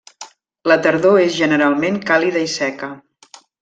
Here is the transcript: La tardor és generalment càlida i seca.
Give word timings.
La 0.71 0.77
tardor 0.85 1.21
és 1.25 1.37
generalment 1.43 2.03
càlida 2.11 2.45
i 2.49 2.53
seca. 2.59 2.95